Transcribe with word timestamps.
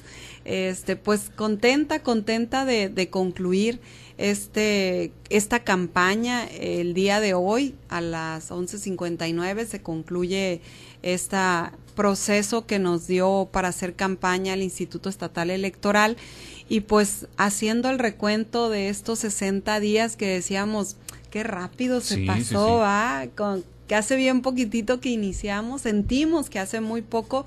Este, 0.43 0.97
pues 0.97 1.31
contenta, 1.33 2.03
contenta 2.03 2.66
de, 2.66 2.89
de 2.89 3.09
concluir 3.09 3.79
este, 4.17 5.11
esta 5.29 5.63
campaña. 5.63 6.45
El 6.45 6.93
día 6.93 7.19
de 7.21 7.33
hoy 7.33 7.75
a 7.89 8.01
las 8.01 8.51
11.59 8.51 9.66
se 9.66 9.81
concluye 9.81 10.61
este 11.03 11.37
proceso 11.95 12.65
que 12.65 12.79
nos 12.79 13.07
dio 13.07 13.49
para 13.51 13.67
hacer 13.67 13.95
campaña 13.95 14.53
el 14.53 14.63
Instituto 14.63 15.09
Estatal 15.09 15.49
Electoral. 15.49 16.17
Y 16.69 16.81
pues 16.81 17.27
haciendo 17.37 17.89
el 17.89 17.99
recuento 17.99 18.69
de 18.69 18.89
estos 18.89 19.19
60 19.19 19.79
días 19.79 20.15
que 20.15 20.27
decíamos, 20.27 20.97
qué 21.29 21.43
rápido 21.43 22.01
se 22.01 22.19
pasó, 22.25 22.83
Con, 23.35 23.63
que 23.87 23.95
hace 23.95 24.15
bien 24.15 24.41
poquitito 24.41 24.99
que 24.99 25.09
iniciamos, 25.09 25.81
sentimos 25.81 26.49
que 26.49 26.59
hace 26.59 26.81
muy 26.81 27.01
poco, 27.01 27.45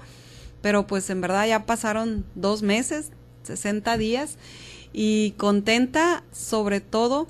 pero 0.60 0.86
pues 0.86 1.08
en 1.10 1.20
verdad 1.20 1.46
ya 1.46 1.66
pasaron 1.66 2.24
dos 2.34 2.62
meses, 2.62 3.10
60 3.44 3.96
días 3.96 4.36
y 4.92 5.32
contenta 5.32 6.24
sobre 6.32 6.80
todo 6.80 7.26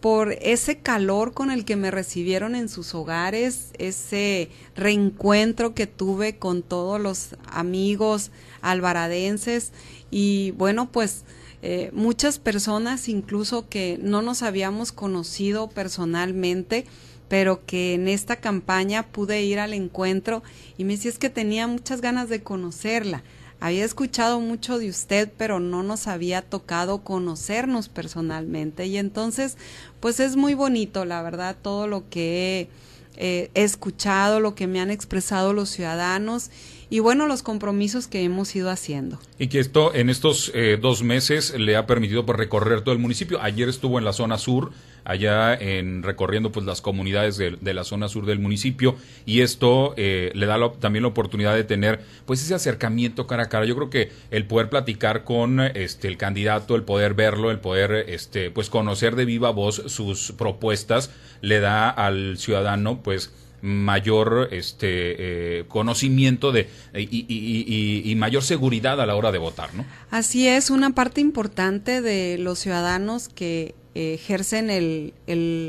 por 0.00 0.32
ese 0.40 0.78
calor 0.78 1.34
con 1.34 1.50
el 1.50 1.64
que 1.64 1.76
me 1.76 1.90
recibieron 1.90 2.54
en 2.54 2.68
sus 2.68 2.94
hogares, 2.94 3.72
ese 3.78 4.48
reencuentro 4.76 5.74
que 5.74 5.86
tuve 5.86 6.36
con 6.36 6.62
todos 6.62 7.00
los 7.00 7.36
amigos 7.50 8.30
alvaradenses. 8.60 9.72
Y 10.10 10.52
bueno, 10.52 10.90
pues 10.92 11.24
eh, 11.62 11.90
muchas 11.92 12.38
personas 12.38 13.08
incluso 13.08 13.68
que 13.68 13.98
no 14.00 14.22
nos 14.22 14.42
habíamos 14.42 14.92
conocido 14.92 15.68
personalmente, 15.68 16.84
pero 17.28 17.66
que 17.66 17.94
en 17.94 18.06
esta 18.06 18.36
campaña 18.36 19.02
pude 19.08 19.42
ir 19.42 19.58
al 19.58 19.74
encuentro 19.74 20.42
y 20.78 20.84
me 20.84 20.94
decía 20.94 21.10
es 21.10 21.18
que 21.18 21.28
tenía 21.28 21.66
muchas 21.66 22.00
ganas 22.00 22.28
de 22.28 22.42
conocerla 22.42 23.22
había 23.60 23.84
escuchado 23.84 24.40
mucho 24.40 24.78
de 24.78 24.88
usted, 24.88 25.30
pero 25.36 25.60
no 25.60 25.82
nos 25.82 26.06
había 26.06 26.42
tocado 26.42 27.02
conocernos 27.02 27.88
personalmente. 27.88 28.86
Y 28.86 28.98
entonces, 28.98 29.56
pues 30.00 30.20
es 30.20 30.36
muy 30.36 30.54
bonito, 30.54 31.04
la 31.04 31.22
verdad, 31.22 31.56
todo 31.60 31.86
lo 31.86 32.08
que 32.08 32.60
he 32.60 32.68
eh, 33.16 33.50
escuchado, 33.54 34.38
lo 34.38 34.54
que 34.54 34.66
me 34.66 34.80
han 34.80 34.90
expresado 34.90 35.52
los 35.52 35.70
ciudadanos 35.70 36.50
y 36.90 37.00
bueno, 37.00 37.26
los 37.26 37.42
compromisos 37.42 38.06
que 38.06 38.22
hemos 38.22 38.54
ido 38.56 38.70
haciendo. 38.70 39.18
Y 39.38 39.48
que 39.48 39.58
esto 39.58 39.94
en 39.94 40.08
estos 40.08 40.50
eh, 40.54 40.78
dos 40.80 41.02
meses 41.02 41.54
le 41.58 41.76
ha 41.76 41.86
permitido 41.86 42.24
pues, 42.24 42.38
recorrer 42.38 42.80
todo 42.80 42.92
el 42.92 42.98
municipio. 42.98 43.40
Ayer 43.42 43.68
estuvo 43.68 43.98
en 43.98 44.04
la 44.04 44.12
zona 44.12 44.38
sur, 44.38 44.72
allá 45.04 45.54
en 45.54 46.02
recorriendo 46.02 46.50
pues 46.52 46.64
las 46.66 46.80
comunidades 46.80 47.36
de, 47.36 47.74
la 47.74 47.84
zona 47.84 48.08
sur 48.08 48.26
del 48.26 48.38
municipio 48.38 48.96
y 49.24 49.40
esto 49.40 49.94
eh, 49.96 50.32
le 50.34 50.46
da 50.46 50.58
también 50.80 51.02
la 51.02 51.08
oportunidad 51.08 51.54
de 51.54 51.64
tener 51.64 52.00
pues 52.26 52.42
ese 52.42 52.54
acercamiento 52.54 53.26
cara 53.26 53.44
a 53.44 53.48
cara. 53.48 53.66
Yo 53.66 53.74
creo 53.76 53.90
que 53.90 54.10
el 54.30 54.46
poder 54.46 54.70
platicar 54.70 55.24
con 55.24 55.60
este 55.60 56.08
el 56.08 56.16
candidato, 56.16 56.74
el 56.74 56.82
poder 56.82 57.14
verlo, 57.14 57.50
el 57.50 57.60
poder 57.60 58.06
este 58.08 58.50
pues 58.50 58.70
conocer 58.70 59.16
de 59.16 59.24
viva 59.24 59.50
voz 59.50 59.82
sus 59.86 60.32
propuestas 60.32 61.10
le 61.40 61.60
da 61.60 61.88
al 61.88 62.38
ciudadano 62.38 63.02
pues 63.02 63.32
mayor 63.62 64.48
este 64.52 65.58
eh, 65.60 65.64
conocimiento 65.68 66.52
de 66.52 66.68
y, 66.94 68.14
mayor 68.16 68.42
seguridad 68.42 69.00
a 69.00 69.06
la 69.06 69.16
hora 69.16 69.32
de 69.32 69.38
votar, 69.38 69.74
¿no? 69.74 69.84
Así 70.10 70.48
es, 70.48 70.70
una 70.70 70.90
parte 70.90 71.20
importante 71.20 72.00
de 72.00 72.38
los 72.38 72.58
ciudadanos 72.58 73.28
que 73.28 73.74
ejercen 73.94 74.70
el, 74.70 75.12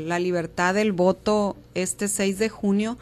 la 0.08 0.18
libertad 0.18 0.74
del 0.74 0.92
voto 0.92 1.56
este 1.74 2.06
6 2.06 2.38
de 2.38 2.48
junio 2.48 2.98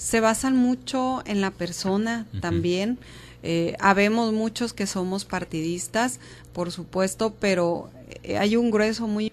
se 0.00 0.20
basan 0.20 0.56
mucho 0.56 1.22
en 1.26 1.42
la 1.42 1.50
persona 1.50 2.26
también. 2.40 2.98
Eh, 3.42 3.76
habemos 3.80 4.32
muchos 4.32 4.72
que 4.72 4.86
somos 4.86 5.26
partidistas, 5.26 6.20
por 6.54 6.72
supuesto, 6.72 7.34
pero 7.38 7.90
eh, 8.22 8.38
hay 8.38 8.56
un 8.56 8.70
grueso 8.70 9.06
muy 9.06 9.30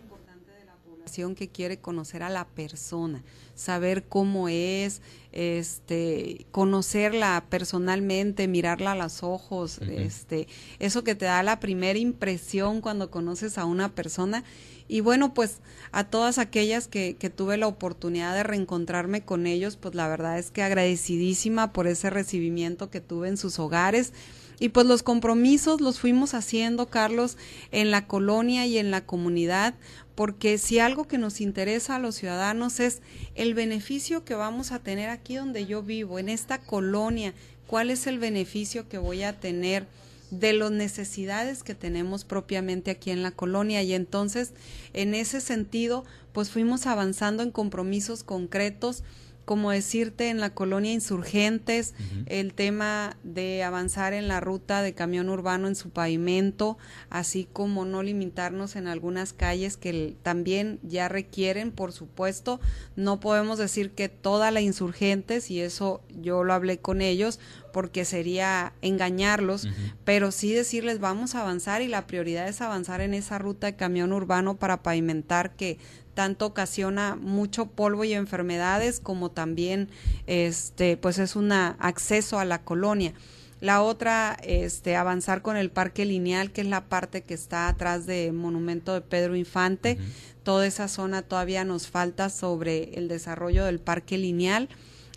que 1.36 1.48
quiere 1.48 1.80
conocer 1.80 2.24
a 2.24 2.30
la 2.30 2.48
persona 2.48 3.24
saber 3.58 4.04
cómo 4.04 4.50
es, 4.50 5.02
este, 5.32 6.46
conocerla 6.52 7.46
personalmente, 7.50 8.48
mirarla 8.48 8.94
a 8.94 8.96
los 8.96 9.24
ojos, 9.24 9.80
este, 9.80 10.48
eso 10.80 11.04
que 11.04 11.16
te 11.16 11.26
da 11.26 11.44
la 11.44 11.60
primera 11.60 12.00
impresión 12.00 12.82
cuando 12.82 13.12
conoces 13.12 13.58
a 13.58 13.66
una 13.66 13.94
persona. 13.94 14.44
Y 14.88 15.02
bueno, 15.02 15.34
pues 15.34 15.60
a 15.92 16.06
todas 16.06 16.38
aquellas 16.38 16.88
que, 16.88 17.18
que 17.18 17.30
tuve 17.30 17.58
la 17.58 17.68
oportunidad 17.68 18.34
de 18.36 18.44
reencontrarme 18.44 19.22
con 19.22 19.46
ellos, 19.48 19.76
pues 19.76 19.96
la 19.96 20.08
verdad 20.08 20.40
es 20.40 20.52
que 20.52 20.64
agradecidísima 20.64 21.74
por 21.74 21.88
ese 21.88 22.10
recibimiento 22.10 22.90
que 22.90 23.02
tuve 23.02 23.28
en 23.28 23.38
sus 23.38 23.60
hogares. 23.60 24.14
Y 24.60 24.70
pues 24.70 24.88
los 24.88 25.04
compromisos 25.04 25.82
los 25.82 26.00
fuimos 26.00 26.34
haciendo, 26.34 26.88
Carlos, 26.88 27.38
en 27.72 27.92
la 27.92 28.08
colonia 28.08 28.66
y 28.66 28.80
en 28.80 28.90
la 28.90 29.06
comunidad, 29.06 29.76
porque 30.18 30.58
si 30.58 30.80
algo 30.80 31.08
que 31.08 31.20
nos 31.20 31.42
interesa 31.42 31.96
a 31.96 32.00
los 32.00 32.16
ciudadanos 32.16 32.80
es 32.80 33.04
el 33.36 33.54
beneficio 33.54 34.26
que 34.26 34.34
vamos 34.34 34.72
a 34.72 34.80
tener 34.80 35.12
aquí 35.12 35.36
donde 35.36 35.68
yo 35.68 35.84
vivo, 35.84 36.18
en 36.18 36.28
esta 36.28 36.58
colonia, 36.58 37.36
cuál 37.68 37.92
es 37.92 38.08
el 38.08 38.18
beneficio 38.18 38.90
que 38.90 38.98
voy 38.98 39.22
a 39.22 39.40
tener 39.40 39.86
de 40.32 40.54
las 40.54 40.72
necesidades 40.72 41.62
que 41.62 41.76
tenemos 41.76 42.26
propiamente 42.26 42.90
aquí 42.90 43.12
en 43.12 43.22
la 43.22 43.30
colonia 43.30 43.84
y 43.84 43.94
entonces 43.94 44.54
en 44.94 45.14
ese 45.14 45.40
sentido 45.40 46.04
pues 46.34 46.50
fuimos 46.50 46.88
avanzando 46.88 47.44
en 47.44 47.52
compromisos 47.52 48.24
concretos 48.24 49.04
como 49.48 49.72
decirte 49.72 50.30
en 50.30 50.42
la 50.42 50.50
colonia 50.50 50.92
Insurgentes, 50.92 51.94
el 52.26 52.54
tema 52.54 53.16
de 53.24 53.64
avanzar 53.64 54.12
en 54.12 54.28
la 54.28 54.42
ruta 54.42 54.82
de 54.82 54.94
camión 54.94 55.30
urbano 55.30 55.70
en 55.70 55.78
su 55.78 55.90
pavimento, 55.90 56.78
así 57.10 57.48
como 57.54 57.86
no 57.86 58.04
limitarnos 58.04 58.76
en 58.76 58.88
algunas 58.88 59.32
calles 59.32 59.78
que 59.78 60.18
también 60.22 60.80
ya 60.84 61.08
requieren, 61.08 61.72
por 61.72 61.94
supuesto, 61.94 62.60
no 62.98 63.22
podemos 63.22 63.58
decir 63.58 63.92
que 63.92 64.10
toda 64.10 64.52
la 64.52 64.60
Insurgentes, 64.60 65.50
y 65.50 65.62
eso 65.62 66.02
yo 66.10 66.44
lo 66.44 66.54
hablé 66.54 66.80
con 66.80 67.00
ellos, 67.00 67.40
porque 67.72 68.04
sería 68.04 68.74
engañarlos, 68.82 69.70
pero 70.04 70.32
sí 70.32 70.52
decirles 70.52 71.00
vamos 71.00 71.36
a 71.36 71.42
avanzar 71.42 71.82
y 71.82 71.88
la 71.88 72.06
prioridad 72.06 72.50
es 72.50 72.60
avanzar 72.60 73.00
en 73.00 73.14
esa 73.14 73.38
ruta 73.38 73.68
de 73.68 73.78
camión 73.78 74.12
urbano 74.12 74.58
para 74.58 74.84
pavimentar 74.84 75.56
que 75.56 75.78
tanto 76.18 76.48
ocasiona 76.48 77.16
mucho 77.16 77.68
polvo 77.68 78.04
y 78.04 78.14
enfermedades 78.14 79.00
como 79.00 79.30
también 79.30 79.88
este 80.26 80.98
pues 80.98 81.20
es 81.20 81.36
un 81.36 81.52
acceso 81.52 82.40
a 82.40 82.46
la 82.46 82.64
colonia. 82.64 83.14
La 83.62 83.84
otra, 83.84 84.36
este, 84.42 84.96
avanzar 84.96 85.44
con 85.44 85.58
el 85.58 85.70
parque 85.70 86.06
lineal, 86.06 86.52
que 86.52 86.62
es 86.62 86.68
la 86.68 86.86
parte 86.86 87.22
que 87.22 87.36
está 87.36 87.68
atrás 87.68 88.08
del 88.08 88.34
monumento 88.34 88.96
de 88.96 89.02
Pedro 89.02 89.36
Infante. 89.36 90.00
Toda 90.42 90.66
esa 90.66 90.88
zona 90.88 91.22
todavía 91.22 91.64
nos 91.64 91.88
falta 91.88 92.32
sobre 92.32 92.96
el 92.96 93.08
desarrollo 93.08 93.64
del 93.66 93.80
parque 93.80 94.18
lineal. 94.18 94.70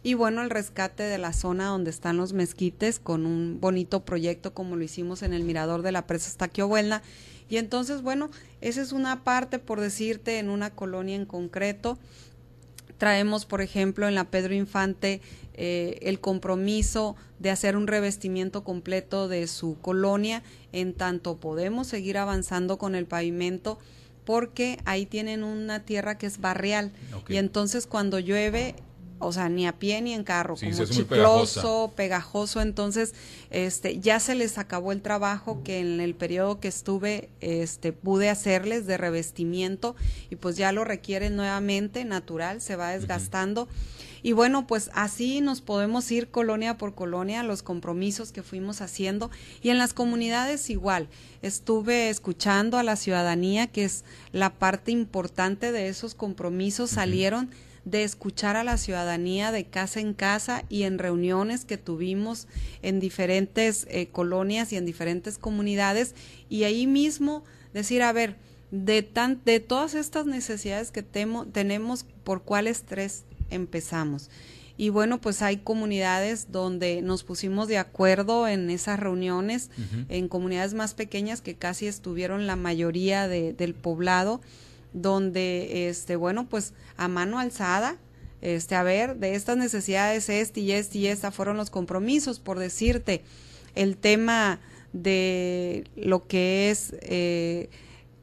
y 0.03 0.15
bueno, 0.15 0.43
el 0.43 0.51
rescate 0.51 1.03
de 1.03 1.17
la 1.17 1.33
zona 1.33 1.67
donde 1.67 1.91
están 1.91 2.19
los 2.19 2.35
mezquites 2.35 3.01
con 3.01 3.25
un 3.25 3.59
bonito 3.59 4.05
proyecto 4.05 4.53
como 4.53 4.77
lo 4.77 4.85
hicimos 4.85 5.23
en 5.23 5.33
el 5.33 5.45
mirador 5.45 5.81
de 5.81 5.93
la 5.93 6.07
presa 6.07 6.29
Estaquiobuelna. 6.29 7.03
Y 7.51 7.59
entonces, 7.59 8.01
bueno, 8.01 8.31
esa 8.63 8.81
es 8.81 8.93
una 8.93 9.25
parte, 9.25 9.59
por 9.59 9.81
decirte, 9.81 10.39
en 10.39 10.49
una 10.49 10.71
colonia 10.71 11.17
en 11.17 11.27
concreto. 11.27 11.99
Traemos, 12.97 13.45
por 13.45 13.61
ejemplo, 13.61 14.09
en 14.09 14.15
la 14.15 14.31
Pedro 14.31 14.55
Infante 14.55 15.21
eh, 15.55 15.99
el 16.03 16.21
compromiso 16.21 17.17
de 17.39 17.51
hacer 17.51 17.77
un 17.77 17.87
revestimiento 17.87 18.63
completo 18.63 19.29
de 19.29 19.47
su 19.47 19.77
colonia, 19.83 20.43
en 20.73 20.95
tanto 20.95 21.39
podemos 21.39 21.89
seguir 21.89 22.17
avanzando 22.19 22.79
con 22.79 22.95
el 22.95 23.07
pavimento 23.07 23.79
porque 24.25 24.79
ahí 24.85 25.07
tienen 25.07 25.43
una 25.43 25.85
tierra 25.85 26.17
que 26.17 26.27
es 26.27 26.41
barrial. 26.41 26.93
Y 27.29 27.37
entonces 27.37 27.87
cuando 27.87 28.21
llueve 28.21 28.77
o 29.21 29.33
sea, 29.33 29.49
ni 29.49 29.67
a 29.67 29.79
pie 29.79 30.01
ni 30.03 30.13
en 30.15 30.25
carro, 30.25 30.57
como 30.57 30.85
chicloso, 30.87 31.93
pegajoso, 31.95 32.61
entonces 32.61 33.15
este 33.51 34.01
ya 34.01 34.19
se 34.19 34.35
les 34.35 34.59
acabó 34.59 34.93
el 34.93 35.03
trabajo 35.03 35.63
que 35.63 35.79
en 35.79 36.01
el 36.01 36.15
periodo 36.15 36.59
que 36.59 36.69
estuve 36.69 37.29
este 37.41 37.93
pude 37.93 38.29
hacerles 38.31 38.87
de 38.87 38.97
revestimiento 38.97 39.95
y 40.31 40.37
pues 40.37 40.57
ya 40.57 40.73
lo 40.73 40.85
requieren 40.85 41.37
nuevamente, 41.37 42.05
natural, 42.05 42.61
se 42.61 42.77
va 42.77 42.91
desgastando. 42.91 43.69
Y 44.23 44.33
bueno, 44.33 44.67
pues 44.67 44.91
así 44.93 45.41
nos 45.41 45.63
podemos 45.63 46.11
ir 46.11 46.29
colonia 46.29 46.77
por 46.77 46.95
colonia, 46.95 47.43
los 47.43 47.63
compromisos 47.63 48.33
que 48.33 48.43
fuimos 48.43 48.83
haciendo. 48.83 49.31
Y 49.63 49.71
en 49.71 49.79
las 49.79 49.95
comunidades 49.95 50.69
igual. 50.69 51.09
Estuve 51.43 52.11
escuchando 52.11 52.77
a 52.77 52.83
la 52.83 52.97
ciudadanía, 52.97 53.67
que 53.67 53.85
es 53.85 54.05
la 54.33 54.51
parte 54.51 54.91
importante 54.91 55.73
de 55.73 55.89
esos 55.89 56.15
compromisos, 56.15 56.91
salieron 56.91 57.51
de 57.85 58.05
escuchar 58.05 58.57
a 58.57 58.65
la 58.65 58.77
ciudadanía 58.77 59.53
de 59.53 59.65
casa 59.65 60.01
en 60.01 60.15
casa 60.15 60.65
y 60.69 60.83
en 60.83 60.99
reuniones 60.99 61.65
que 61.65 61.79
tuvimos 61.79 62.47
en 62.83 63.01
diferentes 63.01 63.87
eh, 63.91 64.09
colonias 64.09 64.73
y 64.73 64.77
en 64.77 64.87
diferentes 64.87 65.39
comunidades. 65.39 66.15
Y 66.49 66.65
ahí 66.65 66.87
mismo 66.87 67.45
decir, 67.73 68.03
a 68.03 68.13
ver, 68.13 68.37
de, 68.71 69.03
tan, 69.03 69.41
de 69.45 69.61
todas 69.61 69.95
estas 69.95 70.27
necesidades 70.27 70.91
que 70.91 71.03
tenemos, 71.03 72.05
¿por 72.25 72.43
cuáles 72.43 72.83
tres 72.83 73.25
empezamos? 73.51 74.31
Y 74.77 74.89
bueno, 74.89 75.21
pues 75.21 75.43
hay 75.43 75.59
comunidades 75.59 76.53
donde 76.53 77.03
nos 77.03 77.23
pusimos 77.23 77.69
de 77.69 77.77
acuerdo 77.77 78.49
en 78.49 78.71
esas 78.71 78.99
reuniones, 78.99 79.69
en 80.09 80.29
comunidades 80.29 80.73
más 80.73 80.95
pequeñas 80.95 81.43
que 81.43 81.55
casi 81.55 81.87
estuvieron 81.87 82.47
la 82.47 82.57
mayoría 82.57 83.29
de, 83.29 83.53
del 83.53 83.75
poblado 83.75 84.41
donde, 84.93 85.89
este, 85.89 86.17
bueno, 86.17 86.49
pues 86.49 86.75
a 86.97 87.09
mano 87.09 87.39
alzada, 87.39 87.97
este, 88.41 88.75
a 88.75 88.83
ver, 88.83 89.17
de 89.17 89.35
estas 89.35 89.57
necesidades, 89.57 90.29
este 90.29 90.61
y 90.61 90.73
este 90.73 90.99
y 90.99 91.07
esta 91.09 91.31
fueron 91.31 91.57
los 91.57 91.71
compromisos, 91.71 92.41
por 92.41 92.59
decirte, 92.59 93.23
el 93.75 93.97
tema 93.97 94.61
de 94.93 95.85
lo 95.95 96.27
que 96.27 96.71
es 96.71 96.95
eh, 97.03 97.69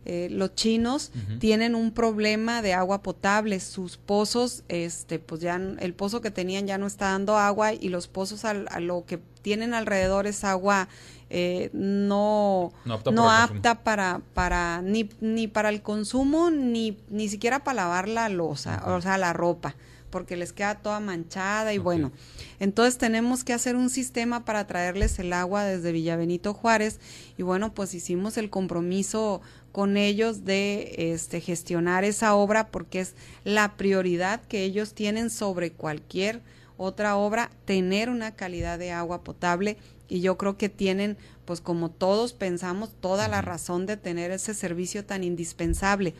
eh, 0.09 0.29
los 0.31 0.55
chinos 0.55 1.11
tienen 1.39 1.75
un 1.75 1.91
problema 1.91 2.61
de 2.61 2.73
agua 2.73 3.03
potable, 3.03 3.59
sus 3.59 3.97
pozos, 3.97 4.63
este, 4.69 5.19
pues 5.19 5.41
ya 5.41 5.55
el 5.57 5.93
pozo 5.93 6.21
que 6.21 6.31
tenían 6.31 6.65
ya 6.65 6.77
no 6.77 6.87
está 6.87 7.11
dando 7.11 7.37
agua 7.37 7.73
y 7.73 7.89
los 7.89 8.07
pozos 8.07 8.45
a 8.45 8.53
lo 8.53 9.05
que 9.05 9.19
tienen 9.47 9.73
alrededor 9.73 10.27
es 10.27 10.44
agua 10.44 10.89
eh, 11.29 11.69
no, 11.71 12.73
no 12.85 13.31
apta, 13.31 13.81
para, 13.81 14.19
para, 14.33 14.81
ni, 14.81 15.09
ni 15.21 15.47
para 15.47 15.69
el 15.69 15.81
consumo, 15.81 16.51
ni, 16.51 16.97
ni 17.09 17.29
siquiera 17.29 17.63
para 17.63 17.75
lavar 17.75 18.09
la 18.09 18.27
losa, 18.27 18.83
o 18.85 18.99
sea, 18.99 19.17
la 19.17 19.31
ropa 19.31 19.77
porque 20.09 20.35
les 20.35 20.51
queda 20.51 20.75
toda 20.75 20.99
manchada 20.99 21.73
y 21.73 21.77
bueno, 21.77 22.11
entonces 22.59 22.97
tenemos 22.97 23.45
que 23.45 23.53
hacer 23.53 23.77
un 23.77 23.89
sistema 23.89 24.44
para 24.44 24.67
traerles 24.67 25.17
el 25.19 25.31
agua 25.31 25.63
desde 25.63 25.94
Villabenito 25.94 26.53
Juárez 26.53 26.99
y 27.38 27.44
bueno, 27.44 27.73
pues 27.73 27.94
hicimos 27.94 28.38
el 28.38 28.49
compromiso 28.49 29.41
con 29.71 29.95
ellos 29.95 30.44
de 30.44 31.13
este 31.13 31.39
gestionar 31.39 32.03
esa 32.03 32.35
obra 32.35 32.67
porque 32.67 33.01
es 33.01 33.15
la 33.44 33.75
prioridad 33.75 34.41
que 34.41 34.63
ellos 34.63 34.94
tienen 34.94 35.29
sobre 35.29 35.71
cualquier 35.71 36.41
otra 36.77 37.18
obra, 37.18 37.51
tener 37.65 38.09
una 38.09 38.31
calidad 38.35 38.79
de 38.79 38.91
agua 38.91 39.24
potable 39.24 39.77
y 40.09 40.21
yo 40.21 40.38
creo 40.38 40.57
que 40.57 40.69
tienen, 40.69 41.18
pues 41.45 41.59
como 41.59 41.89
todos 41.89 42.33
pensamos, 42.33 42.91
toda 43.01 43.27
la 43.27 43.41
razón 43.41 43.85
de 43.85 43.97
tener 43.97 44.31
ese 44.31 44.53
servicio 44.53 45.06
tan 45.06 45.24
indispensable. 45.24 46.13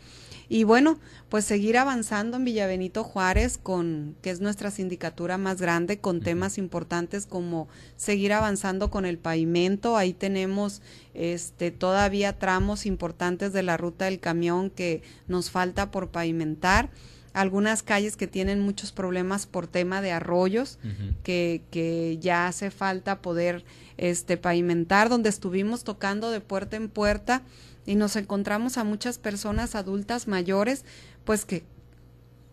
Y 0.50 0.64
bueno, 0.64 0.98
pues 1.28 1.44
seguir 1.44 1.76
avanzando 1.76 2.38
en 2.38 2.44
Villabenito 2.44 3.04
Juárez, 3.04 3.58
con 3.58 4.16
que 4.22 4.30
es 4.30 4.40
nuestra 4.40 4.70
sindicatura 4.70 5.36
más 5.36 5.60
grande, 5.60 5.98
con 5.98 6.20
temas 6.20 6.56
importantes 6.56 7.26
como 7.26 7.68
seguir 7.96 8.32
avanzando 8.32 8.90
con 8.90 9.04
el 9.04 9.18
pavimento. 9.18 9.96
Ahí 9.96 10.14
tenemos 10.14 10.80
este 11.12 11.70
todavía 11.70 12.38
tramos 12.38 12.86
importantes 12.86 13.52
de 13.52 13.62
la 13.62 13.76
ruta 13.76 14.06
del 14.06 14.20
camión 14.20 14.70
que 14.70 15.02
nos 15.26 15.50
falta 15.50 15.90
por 15.90 16.08
pavimentar 16.08 16.90
algunas 17.38 17.84
calles 17.84 18.16
que 18.16 18.26
tienen 18.26 18.60
muchos 18.60 18.90
problemas 18.90 19.46
por 19.46 19.68
tema 19.68 20.02
de 20.02 20.10
arroyos, 20.10 20.78
que, 21.22 21.62
que 21.70 22.18
ya 22.20 22.48
hace 22.48 22.72
falta 22.72 23.22
poder 23.22 23.64
este, 23.96 24.36
pavimentar, 24.36 25.08
donde 25.08 25.28
estuvimos 25.28 25.84
tocando 25.84 26.32
de 26.32 26.40
puerta 26.40 26.76
en 26.76 26.88
puerta 26.88 27.42
y 27.86 27.94
nos 27.94 28.16
encontramos 28.16 28.76
a 28.76 28.82
muchas 28.82 29.18
personas 29.18 29.76
adultas 29.76 30.26
mayores, 30.26 30.84
pues 31.24 31.44
que 31.44 31.64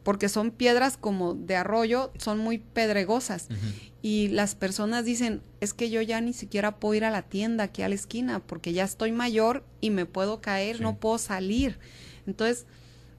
porque 0.03 0.29
son 0.29 0.51
piedras 0.51 0.97
como 0.97 1.33
de 1.33 1.55
arroyo, 1.55 2.11
son 2.19 2.37
muy 2.37 2.59
pedregosas. 2.59 3.47
Y 4.03 4.27
las 4.27 4.53
personas 4.53 5.03
dicen, 5.03 5.41
es 5.61 5.73
que 5.73 5.89
yo 5.89 5.99
ya 6.03 6.21
ni 6.21 6.33
siquiera 6.33 6.75
puedo 6.75 6.93
ir 6.93 7.05
a 7.05 7.09
la 7.09 7.23
tienda 7.23 7.63
aquí 7.63 7.81
a 7.81 7.89
la 7.89 7.95
esquina, 7.95 8.39
porque 8.39 8.71
ya 8.71 8.83
estoy 8.83 9.11
mayor 9.11 9.63
y 9.81 9.89
me 9.89 10.05
puedo 10.05 10.41
caer, 10.41 10.79
no 10.79 10.97
puedo 10.97 11.17
salir. 11.17 11.79
Entonces, 12.27 12.67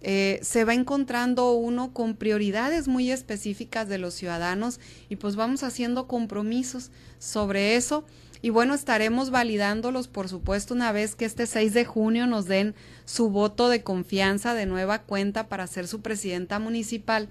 eh, 0.03 0.39
se 0.43 0.65
va 0.65 0.75
encontrando 0.75 1.53
uno 1.53 1.93
con 1.93 2.15
prioridades 2.15 2.87
muy 2.87 3.11
específicas 3.11 3.89
de 3.89 3.99
los 3.99 4.15
ciudadanos 4.15 4.79
y 5.09 5.17
pues 5.17 5.37
vamos 5.37 5.63
haciendo 5.63 6.07
compromisos 6.07 6.91
sobre 7.19 7.77
eso. 7.77 8.05
Y 8.43 8.51
bueno, 8.51 8.75
estaremos 8.75 9.31
validándolos, 9.31 10.09
por 10.09 10.29
supuesto, 10.29 10.75
una 10.75 10.93
vez 10.93 11.15
que 11.15 11.25
este 11.25 11.47
6 11.47 11.75
de 11.75 11.85
junio 11.85 12.27
nos 12.27 12.47
den 12.47 12.75
su 13.05 13.31
voto 13.31 13.69
de 13.69 13.83
confianza 13.83 14.55
de 14.55 14.67
nueva 14.67 15.03
cuenta 15.03 15.49
para 15.49 15.67
ser 15.67 15.89
su 15.89 16.03
presidenta 16.03 16.59
municipal 16.59 17.29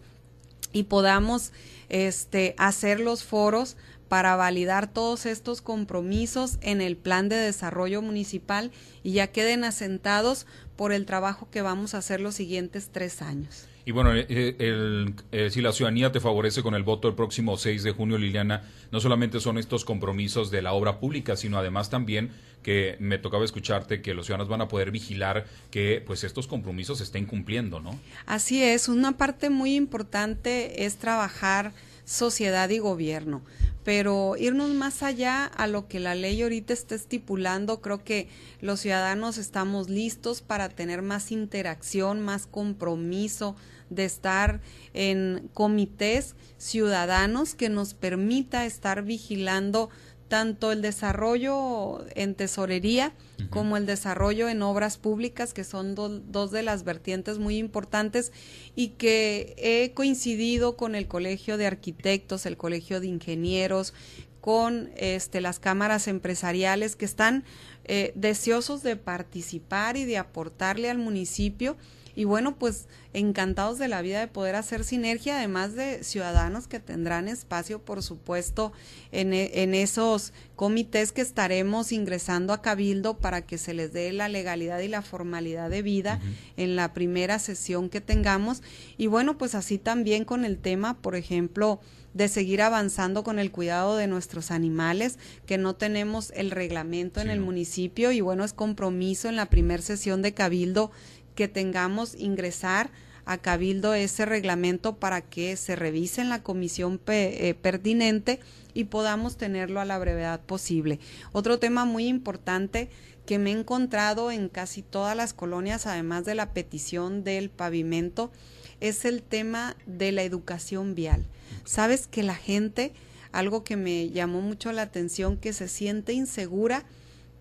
y 0.74 0.84
podamos 0.84 1.54
este, 1.90 2.56
hacer 2.58 3.00
los 3.00 3.24
foros 3.24 3.78
para 4.08 4.36
validar 4.36 4.92
todos 4.92 5.26
estos 5.26 5.62
compromisos 5.62 6.58
en 6.62 6.82
el 6.82 6.96
plan 6.96 7.30
de 7.30 7.36
desarrollo 7.36 8.02
municipal 8.02 8.72
y 9.04 9.14
ya 9.14 9.28
queden 9.28 9.64
asentados 9.64 10.46
por 10.76 10.92
el 10.92 11.06
trabajo 11.06 11.48
que 11.50 11.62
vamos 11.62 11.94
a 11.94 12.00
hacer 12.00 12.20
los 12.20 12.36
siguientes 12.36 12.90
tres 12.92 13.22
años. 13.22 13.68
Y 13.88 13.92
bueno, 13.92 14.16
eh, 14.16 14.26
eh, 14.28 14.56
el, 14.60 15.52
si 15.52 15.62
la 15.62 15.72
ciudadanía 15.72 16.12
te 16.12 16.20
favorece 16.20 16.64
con 16.64 16.74
el 16.74 16.82
voto 16.82 17.08
el 17.08 17.14
próximo 17.14 17.56
6 17.56 17.84
de 17.84 17.92
junio, 17.92 18.18
Liliana, 18.18 18.64
no 18.92 19.00
solamente 19.00 19.40
son 19.40 19.60
estos 19.60 19.86
compromisos 19.86 20.50
de 20.50 20.64
la 20.64 20.74
obra 20.74 21.00
pública, 21.00 21.36
sino 21.36 21.60
además 21.60 21.92
también 21.92 22.32
que 22.64 22.98
me 23.00 23.20
tocaba 23.20 23.46
escucharte 23.46 24.02
que 24.02 24.16
los 24.16 24.26
ciudadanos 24.26 24.50
van 24.50 24.62
a 24.62 24.68
poder 24.68 24.90
vigilar 24.90 25.46
que 25.70 26.04
pues 26.04 26.24
estos 26.24 26.48
compromisos 26.48 26.98
se 26.98 27.04
estén 27.04 27.28
cumpliendo, 27.28 27.80
¿no? 27.80 28.00
Así 28.26 28.64
es, 28.64 28.90
una 28.90 29.18
parte 29.18 29.52
muy 29.52 29.76
importante 29.76 30.86
es 30.86 30.98
trabajar 30.98 31.72
sociedad 32.06 32.70
y 32.70 32.80
gobierno 32.80 33.44
pero 33.86 34.36
irnos 34.36 34.72
más 34.72 35.04
allá 35.04 35.46
a 35.46 35.68
lo 35.68 35.88
que 35.88 36.00
la 36.00 36.16
ley 36.16 36.42
ahorita 36.42 36.74
está 36.74 36.96
estipulando, 36.96 37.82
creo 37.82 38.04
que 38.04 38.28
los 38.60 38.80
ciudadanos 38.80 39.38
estamos 39.38 39.90
listos 39.92 40.42
para 40.42 40.70
tener 40.70 41.04
más 41.04 41.32
interacción, 41.32 42.20
más 42.20 42.48
compromiso 42.48 43.56
de 43.92 44.06
estar 44.06 44.60
en 44.94 45.52
comités 45.54 46.36
ciudadanos 46.58 47.54
que 47.54 47.70
nos 47.70 47.94
permita 47.94 48.66
estar 48.66 49.04
vigilando 49.04 49.92
tanto 50.28 50.72
el 50.72 50.82
desarrollo 50.82 52.06
en 52.16 52.36
tesorería 52.36 53.14
como 53.50 53.78
el 53.78 53.86
desarrollo 53.86 54.50
en 54.50 54.62
obras 54.62 54.98
públicas, 54.98 55.54
que 55.54 55.64
son 55.64 55.96
dos 55.96 56.52
de 56.52 56.64
las 56.64 56.84
vertientes 56.84 57.38
muy 57.38 57.58
importantes 57.58 58.32
y 58.76 58.90
que 58.90 59.56
he 59.58 59.94
coincidido 59.94 60.78
con 60.78 60.96
el 60.96 61.08
Colegio 61.08 61.58
de 61.58 61.68
Arquitectos, 61.68 62.46
el 62.46 62.58
Colegio 62.58 63.00
de 63.00 63.08
Ingenieros, 63.08 63.94
con 64.42 64.92
este, 64.96 65.42
las 65.42 65.60
cámaras 65.60 66.08
empresariales 66.08 66.96
que 66.96 67.06
están 67.06 67.44
eh, 67.84 68.12
deseosos 68.16 68.84
de 68.84 68.96
participar 68.96 69.98
y 69.98 70.06
de 70.06 70.20
aportarle 70.20 70.90
al 70.90 71.00
municipio 71.00 71.78
y 72.16 72.24
bueno, 72.24 72.56
pues 72.58 72.88
encantados 73.14 73.78
de 73.78 73.88
la 73.88 74.02
vida 74.02 74.20
de 74.20 74.28
poder 74.28 74.56
hacer 74.56 74.84
sinergia, 74.84 75.38
además 75.38 75.76
de 75.76 76.04
ciudadanos 76.04 76.68
que 76.68 76.80
tendrán 76.80 77.28
espacio, 77.28 77.80
por 77.80 78.04
supuesto, 78.04 78.74
en, 79.12 79.34
e, 79.34 79.64
en 79.64 79.74
esos 79.74 80.34
comités 80.56 81.12
que 81.12 81.22
estaremos 81.22 81.92
ingresando 81.92 82.54
a 82.54 82.62
Cabildo 82.62 83.18
para 83.18 83.42
que 83.46 83.58
se 83.58 83.74
les 83.74 83.92
dé 83.94 84.12
la 84.14 84.30
legalidad 84.30 84.80
y 84.80 84.88
la 84.88 85.02
formalidad 85.02 85.70
de 85.70 85.82
vida 85.82 86.20
en 86.58 86.76
la 86.76 86.94
primera 86.94 87.40
sesión 87.40 87.90
que 87.90 88.02
tengamos. 88.02 88.62
Y 88.98 89.08
bueno, 89.08 89.38
pues 89.38 89.56
así 89.56 89.78
también 89.78 90.26
con 90.26 90.46
el 90.46 90.58
tema, 90.58 90.98
por 91.02 91.16
ejemplo, 91.16 91.80
de 92.14 92.30
seguir 92.30 92.62
avanzando 92.62 93.26
con 93.26 93.40
el 93.40 93.52
cuidado 93.52 93.98
de 93.98 94.08
nuestros 94.08 94.50
animales, 94.50 95.20
que 95.46 95.58
no 95.58 95.76
tenemos 95.76 96.32
el 96.34 96.50
reglamento 96.50 97.20
en 97.20 97.30
el 97.30 97.42
municipio. 97.42 98.14
Y 98.14 98.22
bueno, 98.22 98.46
es 98.46 98.54
compromiso 98.54 99.28
en 99.28 99.36
la 99.36 99.48
primera 99.48 99.84
sesión 99.84 100.22
de 100.22 100.34
Cabildo 100.34 100.92
que 101.36 101.48
tengamos 101.48 102.16
ingresar 102.16 102.90
a 103.26 103.38
Cabildo 103.38 103.94
ese 103.94 104.26
reglamento 104.26 104.98
para 104.98 105.22
que 105.22 105.56
se 105.58 105.76
revise 105.76 106.22
en 106.22 106.30
la 106.30 106.44
comisión 106.44 107.02
eh, 107.08 107.56
pertinente 107.60 108.40
y 108.74 108.86
podamos 108.86 109.36
tenerlo 109.38 109.80
a 109.80 109.86
la 109.86 109.98
brevedad 109.98 110.42
posible. 110.42 111.00
Otro 111.32 111.60
tema 111.60 111.86
muy 111.86 112.08
importante 112.08 112.90
que 113.26 113.40
me 113.40 113.52
he 113.52 113.60
encontrado 113.60 114.32
en 114.32 114.50
casi 114.50 114.84
todas 114.84 115.18
las 115.18 115.34
colonias, 115.34 115.88
además 115.88 116.26
de 116.26 116.36
la 116.36 116.54
petición 116.54 117.24
del 117.24 117.50
pavimento, 117.50 118.32
es 118.80 119.06
el 119.06 119.24
tema 119.24 119.76
de 119.88 120.12
la 120.12 120.24
educación 120.24 120.94
vial. 120.94 121.26
Sabes 121.64 122.06
que 122.06 122.22
la 122.22 122.36
gente, 122.36 122.94
algo 123.32 123.64
que 123.64 123.78
me 123.78 124.10
llamó 124.10 124.42
mucho 124.42 124.72
la 124.72 124.84
atención, 124.84 125.38
que 125.38 125.54
se 125.54 125.68
siente 125.68 126.14
insegura, 126.14 126.84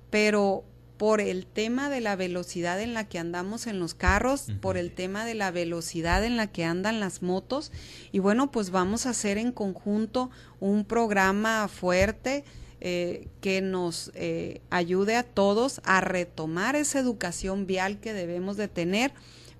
pero 0.09 0.65
por 0.97 1.21
el 1.21 1.47
tema 1.47 1.91
de 1.91 2.01
la 2.01 2.17
velocidad 2.17 2.81
en 2.81 2.95
la 2.95 3.09
que 3.09 3.19
andamos 3.19 3.67
en 3.67 3.81
los 3.81 3.95
carros, 3.95 4.47
por 4.61 4.77
el 4.77 4.93
tema 4.93 5.25
de 5.25 5.35
la 5.35 5.51
velocidad 5.51 6.25
en 6.25 6.37
la 6.37 6.47
que 6.47 6.65
andan 6.65 7.01
las 7.01 7.23
motos. 7.23 7.73
Y 8.13 8.21
bueno, 8.21 8.51
pues 8.51 8.71
vamos 8.71 9.07
a 9.07 9.11
hacer 9.11 9.39
en 9.39 9.53
conjunto 9.53 10.31
un 10.61 10.85
programa 10.85 11.69
fuerte 11.69 12.45
eh, 12.81 13.29
que 13.41 13.61
nos 13.61 14.13
eh, 14.15 14.61
ayude 14.71 15.17
a 15.17 15.23
todos 15.23 15.81
a 15.85 16.01
retomar 16.01 16.77
esa 16.77 17.01
educación 17.01 17.67
vial 17.67 17.99
que 17.99 18.13
debemos 18.13 18.57
de 18.57 18.69
tener 18.69 19.13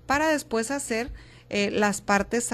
para 0.05 0.27
después 0.27 0.71
hacer 0.71 1.11
eh, 1.49 1.69
las 1.69 2.01
partes 2.01 2.49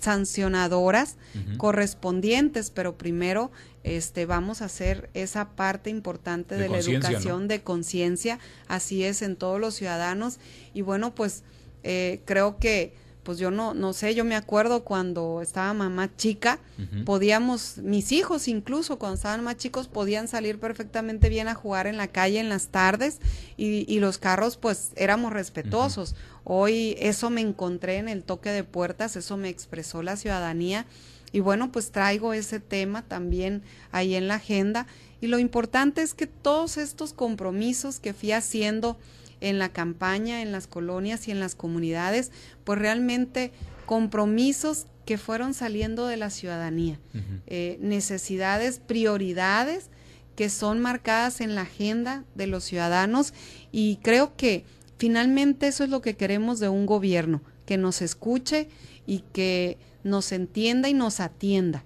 sancionadoras 0.00 1.16
correspondientes, 1.58 2.70
pero 2.70 2.96
primero 2.96 3.50
este, 3.84 4.26
vamos 4.26 4.62
a 4.62 4.66
hacer 4.66 5.10
esa 5.12 5.50
parte 5.50 5.90
importante 5.90 6.56
de, 6.56 6.68
la 6.68 6.78
educación 6.78 7.48
de 7.48 7.62
conciencia, 7.62 8.38
así 8.68 9.04
es 9.04 9.20
en 9.22 9.36
todos 9.36 9.60
los 9.60 9.74
ciudadanos. 9.74 10.38
Y 10.72 10.80
bueno, 10.80 11.14
pues 11.14 11.42
eh, 11.82 12.22
creo 12.24 12.58
que, 12.58 12.94
pues 13.22 13.38
yo 13.38 13.50
no, 13.50 13.74
no 13.74 13.92
sé, 13.92 14.14
yo 14.14 14.24
me 14.24 14.34
acuerdo 14.34 14.84
cuando 14.84 15.42
estaba 15.42 15.72
mamá 15.72 16.10
chica, 16.16 16.58
podíamos, 17.04 17.78
mis 17.78 18.10
hijos 18.12 18.48
incluso 18.48 18.98
cuando 18.98 19.14
estaban 19.14 19.44
más 19.44 19.56
chicos, 19.56 19.88
podían 19.88 20.26
salir 20.26 20.58
perfectamente 20.58 21.28
bien 21.28 21.48
a 21.48 21.54
jugar 21.54 21.86
en 21.86 21.96
la 21.96 22.08
calle 22.08 22.40
en 22.40 22.48
las 22.48 22.68
tardes 22.68 23.20
y, 23.56 23.84
y 23.92 24.00
los 24.00 24.18
carros 24.18 24.56
pues 24.56 24.90
éramos 24.96 25.32
respetuosos. 25.32 26.16
Hoy 26.44 26.96
eso 26.98 27.30
me 27.30 27.40
encontré 27.40 27.98
en 27.98 28.08
el 28.08 28.24
toque 28.24 28.50
de 28.50 28.64
puertas, 28.64 29.14
eso 29.14 29.36
me 29.36 29.48
expresó 29.48 30.02
la 30.02 30.16
ciudadanía 30.16 30.86
y 31.32 31.40
bueno, 31.40 31.72
pues 31.72 31.90
traigo 31.90 32.34
ese 32.34 32.60
tema 32.60 33.02
también 33.02 33.62
ahí 33.90 34.14
en 34.14 34.28
la 34.28 34.34
agenda. 34.34 34.86
Y 35.20 35.28
lo 35.28 35.38
importante 35.38 36.02
es 36.02 36.14
que 36.14 36.26
todos 36.26 36.76
estos 36.76 37.12
compromisos 37.14 38.00
que 38.00 38.12
fui 38.12 38.32
haciendo 38.32 38.98
en 39.42 39.58
la 39.58 39.70
campaña, 39.70 40.40
en 40.40 40.52
las 40.52 40.66
colonias 40.66 41.28
y 41.28 41.32
en 41.32 41.40
las 41.40 41.54
comunidades, 41.54 42.30
pues 42.64 42.78
realmente 42.78 43.52
compromisos 43.86 44.86
que 45.04 45.18
fueron 45.18 45.52
saliendo 45.52 46.06
de 46.06 46.16
la 46.16 46.30
ciudadanía, 46.30 46.98
eh, 47.46 47.76
necesidades, 47.80 48.78
prioridades 48.78 49.90
que 50.36 50.48
son 50.48 50.80
marcadas 50.80 51.40
en 51.40 51.54
la 51.54 51.62
agenda 51.62 52.24
de 52.34 52.46
los 52.46 52.64
ciudadanos 52.64 53.34
y 53.72 53.98
creo 54.02 54.36
que 54.36 54.64
finalmente 54.96 55.66
eso 55.66 55.84
es 55.84 55.90
lo 55.90 56.00
que 56.00 56.14
queremos 56.14 56.60
de 56.60 56.68
un 56.68 56.86
gobierno, 56.86 57.42
que 57.66 57.76
nos 57.76 58.00
escuche 58.00 58.68
y 59.06 59.24
que 59.32 59.76
nos 60.04 60.30
entienda 60.30 60.88
y 60.88 60.94
nos 60.94 61.18
atienda. 61.20 61.84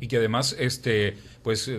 Y 0.00 0.06
que 0.08 0.18
además, 0.18 0.54
este, 0.58 1.16
pues 1.42 1.70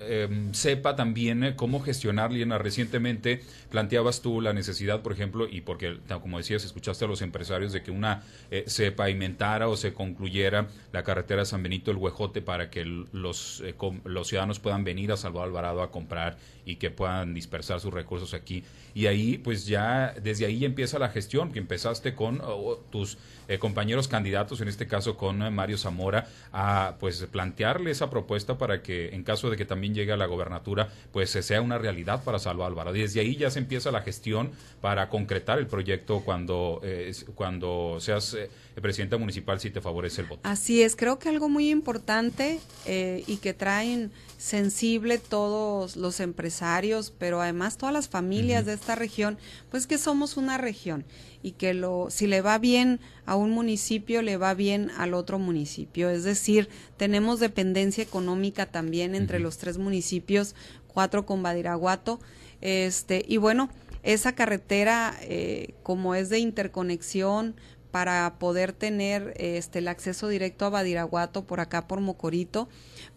eh, 0.00 0.28
sepa 0.52 0.96
también 0.96 1.44
eh, 1.44 1.56
cómo 1.56 1.80
gestionar, 1.80 2.32
Liena. 2.32 2.58
Recientemente 2.58 3.42
planteabas 3.70 4.22
tú 4.22 4.40
la 4.40 4.52
necesidad, 4.52 5.02
por 5.02 5.12
ejemplo, 5.12 5.48
y 5.48 5.60
porque, 5.60 5.98
como 6.22 6.38
decías, 6.38 6.64
escuchaste 6.64 7.04
a 7.04 7.08
los 7.08 7.22
empresarios 7.22 7.72
de 7.72 7.82
que 7.82 7.90
una 7.90 8.22
eh, 8.50 8.64
se 8.66 8.92
pavimentara 8.92 9.68
o 9.68 9.76
se 9.76 9.92
concluyera 9.94 10.68
la 10.92 11.02
carretera 11.02 11.44
San 11.44 11.62
Benito 11.62 11.90
el 11.90 11.96
Huejote 11.96 12.42
para 12.42 12.70
que 12.70 12.84
los, 12.84 13.62
eh, 13.64 13.74
los 14.04 14.28
ciudadanos 14.28 14.58
puedan 14.60 14.84
venir 14.84 15.12
a 15.12 15.16
Salvador 15.16 15.48
Alvarado 15.48 15.82
a 15.82 15.90
comprar 15.90 16.38
y 16.64 16.76
que 16.76 16.90
puedan 16.90 17.34
dispersar 17.34 17.80
sus 17.80 17.92
recursos 17.92 18.34
aquí. 18.34 18.62
Y 18.94 19.06
ahí, 19.06 19.38
pues 19.38 19.66
ya, 19.66 20.14
desde 20.22 20.44
ahí 20.44 20.64
empieza 20.64 20.98
la 20.98 21.08
gestión, 21.08 21.52
que 21.52 21.58
empezaste 21.58 22.14
con 22.14 22.42
tus 22.90 23.16
compañeros 23.58 24.06
candidatos, 24.06 24.60
en 24.60 24.68
este 24.68 24.86
caso 24.86 25.16
con 25.16 25.54
Mario 25.54 25.78
Zamora, 25.78 26.28
a 26.52 26.96
pues 27.00 27.26
plantearle 27.30 27.90
esa 27.90 28.10
propuesta 28.10 28.58
para 28.58 28.82
que 28.82 29.14
en 29.14 29.22
caso 29.22 29.48
de 29.48 29.56
que 29.56 29.64
también 29.64 29.87
llegue 29.94 30.12
a 30.12 30.16
la 30.16 30.26
gobernatura, 30.26 30.88
pues 31.12 31.30
sea 31.30 31.60
una 31.60 31.78
realidad 31.78 32.22
para 32.24 32.38
Salva 32.38 32.66
Álvaro. 32.66 32.92
Desde 32.92 33.20
ahí 33.20 33.36
ya 33.36 33.50
se 33.50 33.58
empieza 33.58 33.90
la 33.90 34.02
gestión 34.02 34.50
para 34.80 35.08
concretar 35.08 35.58
el 35.58 35.66
proyecto 35.66 36.20
cuando, 36.24 36.80
eh, 36.82 37.12
cuando 37.34 37.98
seas 38.00 38.34
eh, 38.34 38.50
presidenta 38.80 39.18
municipal 39.18 39.60
si 39.60 39.70
te 39.70 39.80
favorece 39.80 40.22
el 40.22 40.28
voto. 40.28 40.40
Así 40.44 40.82
es, 40.82 40.96
creo 40.96 41.18
que 41.18 41.28
algo 41.28 41.48
muy 41.48 41.70
importante 41.70 42.60
eh, 42.86 43.24
y 43.26 43.38
que 43.38 43.54
traen 43.54 44.10
sensible 44.36 45.18
todos 45.18 45.96
los 45.96 46.20
empresarios, 46.20 47.12
pero 47.16 47.40
además 47.40 47.76
todas 47.76 47.92
las 47.92 48.08
familias 48.08 48.66
de 48.66 48.74
esta 48.74 48.94
región, 48.94 49.38
pues 49.70 49.86
que 49.86 49.98
somos 49.98 50.36
una 50.36 50.58
región 50.58 51.04
y 51.42 51.52
que 51.52 51.74
lo, 51.74 52.08
si 52.10 52.26
le 52.26 52.40
va 52.40 52.58
bien 52.58 53.00
a 53.26 53.36
un 53.36 53.50
municipio, 53.50 54.22
le 54.22 54.36
va 54.36 54.54
bien 54.54 54.90
al 54.96 55.14
otro 55.14 55.38
municipio. 55.38 56.10
Es 56.10 56.24
decir, 56.24 56.68
tenemos 56.96 57.40
dependencia 57.40 58.02
económica 58.02 58.66
también 58.66 59.14
entre 59.14 59.38
los 59.38 59.58
tres 59.58 59.78
municipios, 59.78 60.54
cuatro 60.86 61.26
con 61.26 61.42
Badiraguato. 61.42 62.20
Este, 62.60 63.24
y 63.26 63.36
bueno, 63.36 63.70
esa 64.02 64.34
carretera, 64.34 65.16
eh, 65.22 65.74
como 65.82 66.14
es 66.14 66.28
de 66.28 66.38
interconexión, 66.38 67.54
para 67.90 68.38
poder 68.38 68.72
tener 68.72 69.34
este, 69.36 69.80
el 69.80 69.88
acceso 69.88 70.28
directo 70.28 70.66
a 70.66 70.70
Badiraguato 70.70 71.44
por 71.44 71.60
acá 71.60 71.86
por 71.88 72.00
Mocorito, 72.00 72.68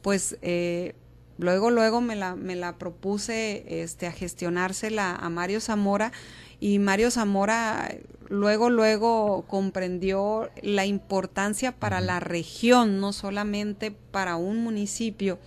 pues 0.02 0.38
eh, 0.42 0.96
luego, 1.38 1.72
luego 1.72 2.02
me 2.02 2.16
la, 2.16 2.36
me 2.36 2.56
la 2.56 2.78
propuse 2.78 3.66
este, 3.68 4.08
a 4.08 4.12
gestionársela 4.12 5.16
a 5.16 5.30
Mario 5.30 5.60
Zamora 5.60 6.12
y 6.60 6.80
Mario 6.80 7.12
Zamora 7.12 7.90
luego, 8.32 8.70
luego 8.70 9.46
comprendió 9.48 10.50
la 10.62 10.86
importancia 10.86 11.74
para 11.74 12.02
la 12.02 12.20
región, 12.20 13.00
no 13.00 13.14
solamente 13.14 13.92
para 13.92 14.38
un 14.38 14.64
municipio, 14.64 15.38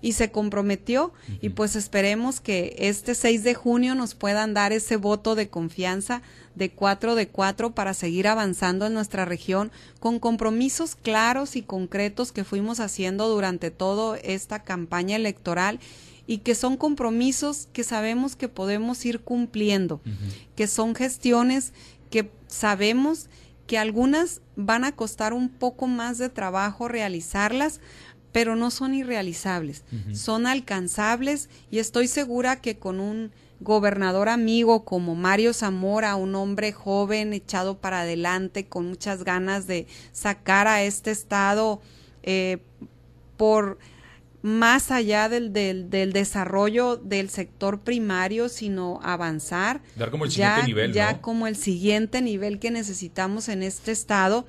y 0.00 0.12
se 0.12 0.30
comprometió. 0.30 1.12
Y 1.40 1.50
pues 1.50 1.76
esperemos 1.76 2.40
que 2.40 2.76
este 2.78 3.14
6 3.14 3.42
de 3.44 3.54
junio 3.54 3.94
nos 3.94 4.14
puedan 4.14 4.54
dar 4.54 4.72
ese 4.72 4.96
voto 4.96 5.34
de 5.34 5.48
confianza 5.48 6.22
de 6.54 6.70
4 6.70 7.14
de 7.14 7.28
4 7.28 7.74
para 7.74 7.94
seguir 7.94 8.28
avanzando 8.28 8.86
en 8.86 8.94
nuestra 8.94 9.24
región 9.24 9.70
con 10.00 10.18
compromisos 10.18 10.94
claros 10.96 11.54
y 11.56 11.62
concretos 11.62 12.32
que 12.32 12.44
fuimos 12.44 12.80
haciendo 12.80 13.28
durante 13.28 13.70
toda 13.70 14.18
esta 14.18 14.64
campaña 14.64 15.16
electoral 15.16 15.80
y 16.26 16.38
que 16.38 16.54
son 16.54 16.76
compromisos 16.76 17.68
que 17.72 17.84
sabemos 17.84 18.36
que 18.36 18.48
podemos 18.48 19.04
ir 19.04 19.20
cumpliendo, 19.20 20.00
que 20.56 20.66
son 20.66 20.94
gestiones 20.94 21.72
que 22.10 22.30
sabemos 22.46 23.28
que 23.66 23.78
algunas 23.78 24.40
van 24.54 24.84
a 24.84 24.92
costar 24.92 25.32
un 25.32 25.48
poco 25.48 25.86
más 25.86 26.18
de 26.18 26.28
trabajo 26.28 26.88
realizarlas, 26.88 27.80
pero 28.36 28.54
no 28.54 28.70
son 28.70 28.94
irrealizables, 28.94 29.82
son 30.12 30.46
alcanzables 30.46 31.48
y 31.70 31.78
estoy 31.78 32.06
segura 32.06 32.60
que 32.60 32.76
con 32.76 33.00
un 33.00 33.32
gobernador 33.60 34.28
amigo 34.28 34.84
como 34.84 35.14
Mario 35.14 35.54
Zamora, 35.54 36.16
un 36.16 36.34
hombre 36.34 36.70
joven 36.70 37.32
echado 37.32 37.78
para 37.78 38.02
adelante, 38.02 38.66
con 38.66 38.88
muchas 38.88 39.24
ganas 39.24 39.66
de 39.66 39.86
sacar 40.12 40.68
a 40.68 40.82
este 40.82 41.12
estado 41.12 41.80
eh, 42.24 42.58
por 43.38 43.78
más 44.42 44.90
allá 44.90 45.30
del, 45.30 45.54
del, 45.54 46.12
desarrollo 46.12 46.98
del 46.98 47.30
sector 47.30 47.80
primario, 47.80 48.50
sino 48.50 49.00
avanzar. 49.02 49.80
Dar 49.96 50.10
como 50.10 50.26
el 50.26 50.30
siguiente 50.30 50.60
ya, 50.60 50.66
nivel. 50.66 50.92
Ya 50.92 51.20
como 51.22 51.46
el 51.46 51.56
siguiente 51.56 52.20
nivel 52.20 52.58
que 52.58 52.70
necesitamos 52.70 53.48
en 53.48 53.62
este 53.62 53.92
estado, 53.92 54.44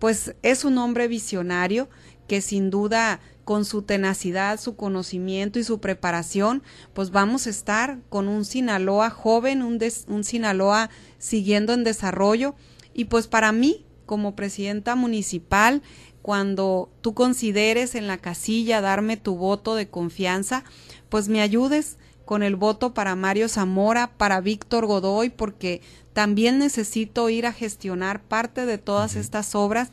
pues 0.00 0.34
es 0.42 0.64
un 0.64 0.78
hombre 0.78 1.06
visionario 1.06 1.88
que 2.30 2.40
sin 2.42 2.70
duda 2.70 3.18
con 3.42 3.64
su 3.64 3.82
tenacidad, 3.82 4.60
su 4.60 4.76
conocimiento 4.76 5.58
y 5.58 5.64
su 5.64 5.80
preparación, 5.80 6.62
pues 6.92 7.10
vamos 7.10 7.48
a 7.48 7.50
estar 7.50 7.98
con 8.08 8.28
un 8.28 8.44
Sinaloa 8.44 9.10
joven, 9.10 9.62
un, 9.62 9.80
un 10.06 10.22
Sinaloa 10.22 10.90
siguiendo 11.18 11.72
en 11.72 11.82
desarrollo. 11.82 12.54
Y 12.94 13.06
pues 13.06 13.26
para 13.26 13.50
mí, 13.50 13.84
como 14.06 14.36
presidenta 14.36 14.94
municipal, 14.94 15.82
cuando 16.22 16.88
tú 17.00 17.14
consideres 17.14 17.96
en 17.96 18.06
la 18.06 18.18
casilla 18.18 18.80
darme 18.80 19.16
tu 19.16 19.34
voto 19.34 19.74
de 19.74 19.88
confianza, 19.88 20.62
pues 21.08 21.26
me 21.26 21.40
ayudes 21.40 21.98
con 22.24 22.44
el 22.44 22.54
voto 22.54 22.94
para 22.94 23.16
Mario 23.16 23.48
Zamora, 23.48 24.12
para 24.16 24.40
Víctor 24.40 24.86
Godoy, 24.86 25.30
porque 25.30 25.82
también 26.12 26.60
necesito 26.60 27.28
ir 27.28 27.44
a 27.44 27.52
gestionar 27.52 28.22
parte 28.22 28.66
de 28.66 28.78
todas 28.78 29.16
estas 29.16 29.56
obras 29.56 29.90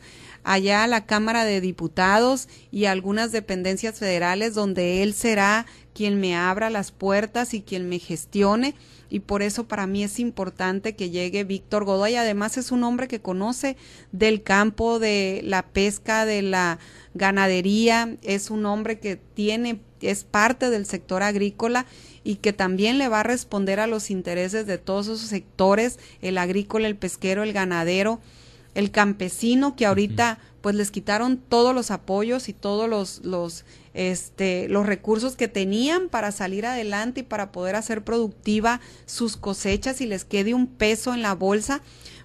allá 0.48 0.82
a 0.82 0.86
la 0.86 1.04
Cámara 1.04 1.44
de 1.44 1.60
Diputados 1.60 2.48
y 2.70 2.86
algunas 2.86 3.32
dependencias 3.32 3.98
federales 3.98 4.54
donde 4.54 5.02
él 5.02 5.12
será 5.12 5.66
quien 5.92 6.18
me 6.20 6.36
abra 6.36 6.70
las 6.70 6.90
puertas 6.90 7.52
y 7.52 7.60
quien 7.60 7.86
me 7.86 7.98
gestione. 7.98 8.74
Y 9.10 9.20
por 9.20 9.42
eso 9.42 9.68
para 9.68 9.86
mí 9.86 10.02
es 10.02 10.18
importante 10.18 10.96
que 10.96 11.10
llegue 11.10 11.44
Víctor 11.44 11.84
Godoy. 11.84 12.14
Además 12.14 12.56
es 12.56 12.72
un 12.72 12.82
hombre 12.82 13.08
que 13.08 13.20
conoce 13.20 13.76
del 14.10 14.42
campo, 14.42 14.98
de 14.98 15.42
la 15.44 15.66
pesca, 15.66 16.24
de 16.24 16.40
la 16.40 16.78
ganadería, 17.12 18.16
es 18.22 18.50
un 18.50 18.64
hombre 18.64 19.00
que 19.00 19.16
tiene, 19.16 19.80
es 20.00 20.24
parte 20.24 20.70
del 20.70 20.86
sector 20.86 21.22
agrícola 21.22 21.84
y 22.24 22.36
que 22.36 22.54
también 22.54 22.96
le 22.96 23.08
va 23.08 23.20
a 23.20 23.24
responder 23.24 23.80
a 23.80 23.86
los 23.86 24.10
intereses 24.10 24.66
de 24.66 24.78
todos 24.78 25.08
esos 25.08 25.28
sectores, 25.28 25.98
el 26.22 26.38
agrícola, 26.38 26.88
el 26.88 26.96
pesquero, 26.96 27.42
el 27.42 27.52
ganadero, 27.52 28.20
el 28.74 28.90
campesino, 28.90 29.76
que 29.76 29.86
ahorita 29.86 30.38
pues 30.60 30.74
les 30.74 30.90
quitaron 30.90 31.38
todos 31.38 31.74
los 31.74 31.90
apoyos 31.90 32.48
y 32.48 32.52
todos 32.52 32.88
los, 32.88 33.24
los, 33.24 33.64
este, 33.94 34.68
los 34.68 34.86
recursos 34.86 35.36
que 35.36 35.48
tenían 35.48 36.08
para 36.08 36.32
salir 36.32 36.66
adelante 36.66 37.20
y 37.20 37.22
para 37.24 37.52
poder 37.52 37.76
hacer 37.76 38.02
productiva 38.02 38.80
sus 39.06 39.36
cosechas 39.36 40.00
y 40.00 40.06
les 40.06 40.24
quede 40.24 40.54
un 40.54 40.66
peso 40.66 41.14
en 41.14 41.22
la 41.22 41.34
bolsa, 41.34 41.80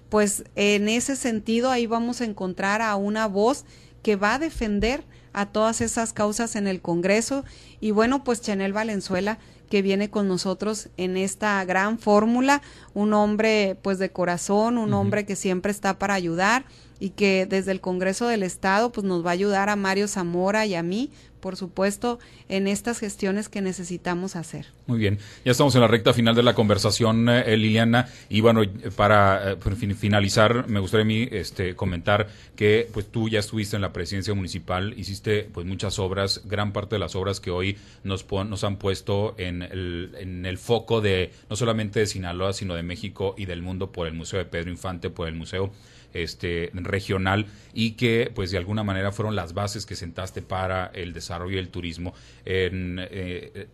pues 0.08 0.44
en 0.56 0.88
ese 0.88 1.16
sentido 1.16 1.70
ahí 1.70 1.86
vamos 1.86 2.20
a 2.20 2.24
encontrar 2.24 2.82
a 2.82 2.96
una 2.96 3.26
voz 3.26 3.64
que 4.02 4.16
va 4.16 4.34
a 4.34 4.38
defender 4.38 5.04
a 5.32 5.46
todas 5.46 5.80
esas 5.80 6.12
causas 6.12 6.56
en 6.56 6.66
el 6.66 6.80
Congreso. 6.80 7.44
Y 7.80 7.90
bueno, 7.90 8.24
pues 8.24 8.40
Chanel 8.40 8.72
Valenzuela 8.72 9.38
que 9.68 9.82
viene 9.82 10.10
con 10.10 10.28
nosotros 10.28 10.88
en 10.96 11.16
esta 11.16 11.64
gran 11.64 11.98
fórmula, 11.98 12.62
un 12.92 13.12
hombre 13.12 13.78
pues 13.82 13.98
de 13.98 14.10
corazón, 14.10 14.78
un 14.78 14.92
hombre 14.94 15.24
que 15.26 15.36
siempre 15.36 15.70
está 15.70 15.98
para 15.98 16.14
ayudar 16.14 16.64
y 17.00 17.10
que 17.10 17.46
desde 17.46 17.72
el 17.72 17.80
Congreso 17.80 18.26
del 18.26 18.42
Estado 18.42 18.92
pues 18.92 19.04
nos 19.04 19.24
va 19.24 19.30
a 19.30 19.34
ayudar 19.34 19.68
a 19.68 19.76
Mario 19.76 20.08
Zamora 20.08 20.66
y 20.66 20.74
a 20.74 20.82
mí 20.82 21.10
por 21.44 21.56
supuesto, 21.56 22.18
en 22.48 22.66
estas 22.66 23.00
gestiones 23.00 23.50
que 23.50 23.60
necesitamos 23.60 24.34
hacer. 24.34 24.64
Muy 24.86 24.98
bien, 24.98 25.18
ya 25.44 25.52
estamos 25.52 25.74
en 25.74 25.82
la 25.82 25.88
recta 25.88 26.14
final 26.14 26.34
de 26.34 26.42
la 26.42 26.54
conversación, 26.54 27.28
eh, 27.28 27.54
Liliana, 27.58 28.08
y 28.30 28.40
bueno, 28.40 28.62
para 28.96 29.52
eh, 29.52 29.56
finalizar, 29.94 30.66
me 30.70 30.80
gustaría 30.80 31.02
a 31.02 31.06
mí 31.06 31.28
este, 31.30 31.76
comentar 31.76 32.28
que 32.56 32.88
pues 32.94 33.12
tú 33.12 33.28
ya 33.28 33.40
estuviste 33.40 33.76
en 33.76 33.82
la 33.82 33.92
presidencia 33.92 34.32
municipal, 34.32 34.94
hiciste 34.98 35.46
pues 35.52 35.66
muchas 35.66 35.98
obras, 35.98 36.40
gran 36.46 36.72
parte 36.72 36.94
de 36.94 37.00
las 37.00 37.14
obras 37.14 37.40
que 37.40 37.50
hoy 37.50 37.76
nos, 38.04 38.24
nos 38.32 38.64
han 38.64 38.78
puesto 38.78 39.34
en 39.36 39.60
el, 39.60 40.16
en 40.18 40.46
el 40.46 40.56
foco 40.56 41.02
de 41.02 41.30
no 41.50 41.56
solamente 41.56 42.00
de 42.00 42.06
Sinaloa, 42.06 42.54
sino 42.54 42.74
de 42.74 42.82
México 42.82 43.34
y 43.36 43.44
del 43.44 43.60
mundo 43.60 43.92
por 43.92 44.06
el 44.06 44.14
Museo 44.14 44.38
de 44.38 44.46
Pedro 44.46 44.70
Infante, 44.70 45.10
por 45.10 45.28
el 45.28 45.34
Museo 45.34 45.70
este, 46.14 46.70
regional 46.72 47.46
y 47.72 47.92
que 47.92 48.30
pues 48.34 48.50
de 48.50 48.58
alguna 48.58 48.82
manera 48.84 49.12
fueron 49.12 49.36
las 49.36 49.52
bases 49.52 49.84
que 49.84 49.96
sentaste 49.96 50.42
para 50.42 50.86
el 50.94 51.12
desarrollo 51.12 51.56
del 51.56 51.68
turismo. 51.68 52.14
Eh, 52.44 53.68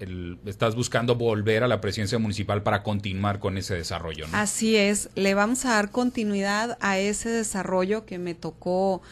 estás 0.47 0.75
buscando 0.75 1.15
volver 1.15 1.63
a 1.63 1.69
la 1.69 1.81
presidencia 1.81 2.19
municipal 2.19 2.63
para 2.63 2.83
continuar 2.83 3.39
con 3.39 3.59
ese 3.59 3.75
desarrollo. 3.75 4.27
Así 4.33 4.77
es, 4.77 5.11
le 5.15 5.35
vamos 5.35 5.65
a 5.65 5.71
dar 5.71 5.91
continuidad 5.91 6.79
a 6.81 6.99
ese 6.99 7.29
desarrollo 7.29 8.07
que 8.07 8.19
me 8.19 8.35
tocó 8.35 9.03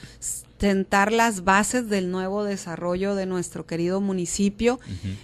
sentar 0.59 1.13
las 1.13 1.45
bases 1.45 1.89
del 1.89 2.11
nuevo 2.11 2.43
desarrollo 2.43 3.15
de 3.15 3.27
nuestro 3.27 3.65
querido 3.67 4.01
municipio 4.01 4.81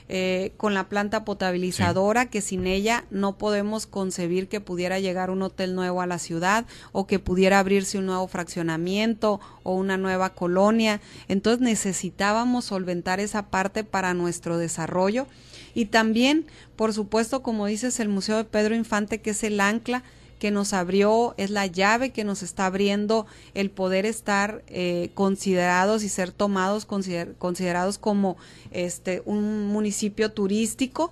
eh, 0.08 0.52
con 0.56 0.74
la 0.74 0.88
planta 0.88 1.24
potabilizadora 1.24 2.26
que 2.26 2.40
sin 2.40 2.66
ella 2.66 3.04
no 3.10 3.36
podemos 3.36 3.86
concebir 3.86 4.48
que 4.48 4.60
pudiera 4.60 5.00
llegar 5.00 5.30
un 5.30 5.42
hotel 5.42 5.74
nuevo 5.74 6.00
a 6.00 6.06
la 6.06 6.18
ciudad 6.18 6.66
o 6.92 7.06
que 7.06 7.18
pudiera 7.18 7.58
abrirse 7.58 7.98
un 7.98 8.06
nuevo 8.06 8.28
fraccionamiento 8.28 9.40
o 9.64 9.74
una 9.74 9.96
nueva 9.96 10.30
colonia. 10.34 11.00
Entonces 11.28 11.60
necesitábamos 11.60 12.66
solventar 12.66 13.18
esa 13.18 13.46
parte 13.46 13.82
para 13.82 14.14
nuestro 14.14 14.56
desarrollo. 14.56 15.26
Y 15.74 15.86
también, 15.86 16.46
por 16.76 16.92
supuesto, 16.92 17.42
como 17.42 17.66
dices, 17.66 17.98
el 17.98 18.08
Museo 18.08 18.36
de 18.36 18.44
Pedro 18.44 18.76
Infante 18.76 19.20
que 19.20 19.30
es 19.30 19.42
el 19.42 19.58
ancla 19.58 20.04
que 20.44 20.50
nos 20.50 20.74
abrió, 20.74 21.32
es 21.38 21.48
la 21.48 21.64
llave 21.64 22.10
que 22.10 22.22
nos 22.22 22.42
está 22.42 22.66
abriendo 22.66 23.24
el 23.54 23.70
poder 23.70 24.04
estar 24.04 24.62
eh, 24.66 25.08
considerados 25.14 26.02
y 26.02 26.10
ser 26.10 26.32
tomados, 26.32 26.84
considerados 26.84 27.96
como 27.96 28.36
este 28.70 29.22
un 29.24 29.68
municipio 29.68 30.32
turístico. 30.32 31.10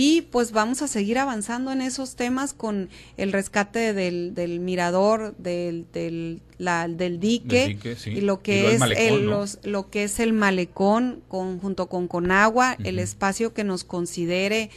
Y 0.00 0.22
pues 0.22 0.52
vamos 0.52 0.80
a 0.80 0.86
seguir 0.86 1.18
avanzando 1.18 1.72
en 1.72 1.80
esos 1.80 2.14
temas 2.14 2.54
con 2.54 2.88
el 3.16 3.32
rescate 3.32 3.92
del, 3.92 4.32
del 4.32 4.60
mirador, 4.60 5.34
del, 5.38 5.86
del, 5.92 6.40
la, 6.56 6.86
del 6.86 7.18
dique, 7.18 7.76
y 8.06 8.20
lo 8.20 8.40
que 8.40 8.76
es 8.76 8.80
el, 8.96 9.26
los, 9.26 9.58
lo 9.64 9.90
que 9.90 10.04
es 10.04 10.20
el 10.20 10.32
malecón 10.32 11.20
con, 11.26 11.58
junto 11.58 11.88
con 11.88 12.06
Conagua, 12.06 12.76
el 12.84 13.00
espacio 13.00 13.52
que 13.52 13.64
nos 13.64 13.82
considere 13.82 14.70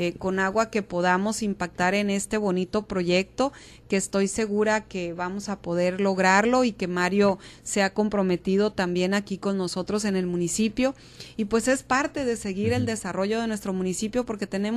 eh, 0.00 0.12
con 0.16 0.38
agua 0.38 0.70
que 0.70 0.84
podamos 0.84 1.42
impactar 1.42 1.92
en 1.92 2.08
este 2.08 2.36
bonito 2.36 2.86
proyecto, 2.86 3.52
que 3.88 3.96
estoy 3.96 4.28
segura 4.28 4.84
que 4.84 5.12
vamos 5.12 5.48
a 5.48 5.60
poder 5.60 6.00
lograrlo 6.00 6.62
y 6.62 6.70
que 6.70 6.86
Mario 6.86 7.40
se 7.64 7.82
ha 7.82 7.92
comprometido 7.92 8.72
también 8.72 9.12
aquí 9.12 9.38
con 9.38 9.58
nosotros 9.58 10.04
en 10.04 10.14
el 10.14 10.28
municipio. 10.28 10.94
Y 11.36 11.46
pues 11.46 11.66
es 11.66 11.82
parte 11.82 12.24
de 12.24 12.36
seguir 12.36 12.72
el 12.74 12.86
desarrollo 12.86 13.40
de 13.40 13.48
nuestro 13.48 13.72
municipio 13.72 14.24
porque 14.24 14.46
tenemos 14.46 14.67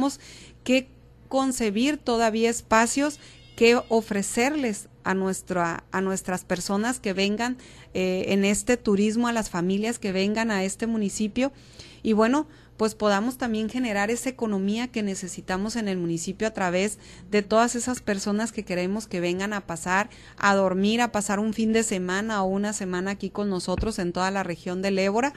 que 0.63 0.87
concebir 1.29 1.97
todavía 1.97 2.49
espacios 2.49 3.19
que 3.55 3.79
ofrecerles 3.89 4.89
a 5.03 5.13
nuestra 5.13 5.83
a 5.91 6.01
nuestras 6.01 6.43
personas 6.43 6.99
que 6.99 7.13
vengan 7.13 7.57
eh, 7.93 8.25
en 8.29 8.45
este 8.45 8.77
turismo 8.77 9.27
a 9.27 9.33
las 9.33 9.49
familias 9.49 9.99
que 9.99 10.11
vengan 10.11 10.51
a 10.51 10.63
este 10.63 10.87
municipio. 10.87 11.51
Y 12.03 12.13
bueno 12.13 12.47
pues 12.81 12.95
podamos 12.95 13.37
también 13.37 13.69
generar 13.69 14.09
esa 14.09 14.29
economía 14.29 14.87
que 14.87 15.03
necesitamos 15.03 15.75
en 15.75 15.87
el 15.87 15.99
municipio 15.99 16.47
a 16.47 16.51
través 16.51 16.97
de 17.29 17.43
todas 17.43 17.75
esas 17.75 18.01
personas 18.01 18.51
que 18.51 18.65
queremos 18.65 19.05
que 19.05 19.19
vengan 19.19 19.53
a 19.53 19.67
pasar, 19.67 20.09
a 20.35 20.55
dormir, 20.55 20.99
a 21.01 21.11
pasar 21.11 21.39
un 21.39 21.53
fin 21.53 21.73
de 21.73 21.83
semana 21.83 22.41
o 22.41 22.47
una 22.47 22.73
semana 22.73 23.11
aquí 23.11 23.29
con 23.29 23.51
nosotros 23.51 23.99
en 23.99 24.13
toda 24.13 24.31
la 24.31 24.41
región 24.41 24.81
del 24.81 24.97
Ébora 24.97 25.33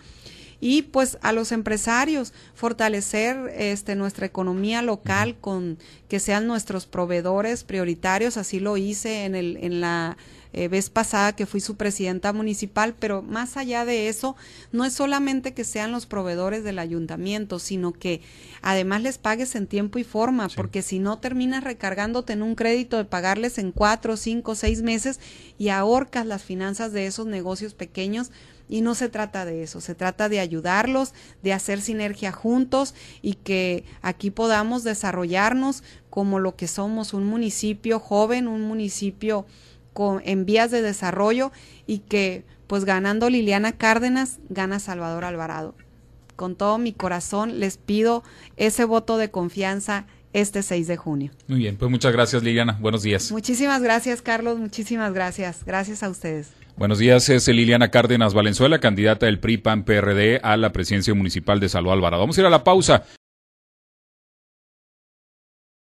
y 0.65 0.81
pues 0.81 1.19
a 1.21 1.35
los 1.35 1.53
empresarios 1.53 2.33
fortalecer 2.55 3.53
este 3.55 3.97
nuestra 3.97 4.25
economía 4.25 4.81
local 4.81 5.37
con 5.39 5.77
que 6.09 6.21
sean 6.21 6.47
nuestros 6.47 6.87
proveedores 6.87 7.65
prioritarios 7.65 8.39
así 8.39 8.61
lo 8.61 8.79
hice 8.79 9.27
en 9.27 9.35
el 9.35 9.59
en 9.61 9.83
la 9.83 10.17
eh, 10.57 10.69
vez 10.69 10.89
pasada 10.89 11.35
que 11.35 11.47
fui 11.47 11.61
su 11.61 11.75
presidenta 11.75 12.33
municipal, 12.33 12.95
pero 12.97 13.23
más 13.23 13.57
allá 13.57 13.85
de 13.85 14.09
eso, 14.09 14.37
no 14.71 14.85
es 14.85 14.93
solamente 14.93 15.53
que 15.53 15.65
sean 15.65 15.91
los 15.91 16.07
proveedores 16.07 16.63
del 16.63 16.79
ayuntamiento, 16.79 17.59
sino 17.59 17.93
que 17.93 18.21
además 18.63 19.03
les 19.03 19.19
pagues 19.19 19.57
en 19.57 19.67
tiempo 19.67 19.99
y 19.99 20.05
forma, 20.05 20.49
porque 20.55 20.83
si 20.83 21.01
no 21.01 21.19
terminas 21.19 21.65
recargándote 21.65 22.35
en 22.35 22.45
un 22.45 22.55
crédito 22.55 22.99
de 22.99 23.05
pagarles 23.05 23.59
en 23.59 23.73
cuatro, 23.73 24.17
cinco, 24.17 24.55
seis 24.55 24.83
meses 24.83 25.19
y 25.59 25.71
ahorcas 25.71 26.25
las 26.25 26.45
finanzas 26.45 26.93
de 26.93 27.07
esos 27.07 27.27
negocios 27.27 27.75
pequeños. 27.75 28.31
Y 28.75 28.81
no 28.81 28.97
se 28.97 29.09
trata 29.09 29.45
de 29.45 29.63
eso, 29.63 29.81
se 29.81 29.95
trata 29.95 30.29
de 30.29 30.41
ayudarlos, 30.41 31.15
de 31.45 31.53
hacer 31.53 31.81
sinergia 31.81 32.33
juntos 32.33 32.97
y 33.23 33.35
que 33.35 33.85
aquí 34.03 34.33
podamos 34.33 34.83
desarrollarnos 34.83 35.85
como 36.11 36.41
lo 36.41 36.57
que 36.57 36.67
somos, 36.67 37.15
un 37.15 37.25
municipio 37.25 38.01
joven, 38.01 38.49
un 38.49 38.63
municipio 38.63 39.47
en 40.25 40.45
vías 40.45 40.73
de 40.73 40.83
desarrollo 40.83 41.53
y 41.87 41.99
que 41.99 42.45
pues 42.67 42.85
ganando 42.85 43.31
Liliana 43.31 43.71
Cárdenas, 43.71 44.41
gana 44.49 44.81
Salvador 44.81 45.25
Alvarado. 45.25 45.77
Con 46.35 46.57
todo 46.57 46.77
mi 46.79 46.93
corazón 46.93 47.61
les 47.61 47.77
pido 47.77 48.25
ese 48.57 48.85
voto 48.85 49.19
de 49.19 49.31
confianza 49.31 50.09
este 50.33 50.65
6 50.65 50.89
de 50.89 50.97
junio. 50.97 51.31
Muy 51.47 51.61
bien, 51.61 51.77
pues 51.77 51.93
muchas 51.93 52.13
gracias 52.13 52.43
Liliana, 52.43 52.77
buenos 52.81 53.05
días. 53.05 53.31
Muchísimas 53.31 53.83
gracias 53.83 54.21
Carlos, 54.21 54.59
muchísimas 54.59 55.15
gracias. 55.15 55.65
Gracias 55.65 56.03
a 56.03 56.09
ustedes. 56.11 56.64
Buenos 56.77 56.99
días, 56.99 57.29
es 57.29 57.47
Liliana 57.47 57.93
Cárdenas 57.93 58.35
Valenzuela, 58.35 58.81
candidata 58.81 59.27
del 59.27 59.39
PRI 59.39 59.59
PAN 59.59 59.85
PRD 59.85 60.41
a 60.43 60.57
la 60.57 60.73
presidencia 60.73 61.15
municipal 61.15 61.61
de 61.61 61.69
Salvador 61.69 61.99
Alvarado. 61.99 62.23
Vamos 62.23 62.37
a 62.37 62.41
ir 62.41 62.47
a 62.49 62.51
la 62.51 62.65
pausa. 62.65 63.05